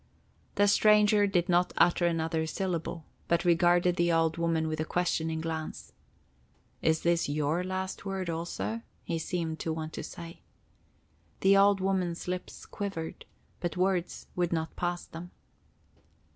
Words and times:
The 0.55 0.67
stranger 0.67 1.27
did 1.27 1.47
not 1.47 1.73
utter 1.77 2.07
another 2.07 2.47
syllable, 2.47 3.05
but 3.27 3.45
regarded 3.45 3.97
the 3.97 4.11
old 4.11 4.35
woman 4.35 4.67
with 4.67 4.79
a 4.79 4.83
questioning 4.83 5.41
glance. 5.41 5.93
Is 6.81 7.01
this 7.01 7.29
your 7.29 7.63
last 7.63 8.03
word 8.03 8.27
also? 8.27 8.81
he 9.03 9.19
seemed 9.19 9.59
to 9.59 9.71
want 9.71 9.93
to 9.93 10.03
say. 10.03 10.41
The 11.41 11.55
old 11.55 11.81
woman's 11.81 12.27
lips 12.27 12.65
quivered, 12.65 13.25
but 13.59 13.77
words 13.77 14.25
would 14.35 14.51
not 14.51 14.75
pass 14.75 15.05
them. 15.05 15.29